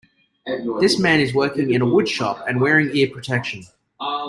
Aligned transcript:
This 0.79 0.97
man 0.97 1.19
is 1.19 1.31
working 1.35 1.69
in 1.69 1.81
a 1.83 1.85
wood 1.85 2.09
shop 2.09 2.43
and 2.47 2.59
wearing 2.59 2.89
ear 2.95 3.07
protection. 3.11 3.67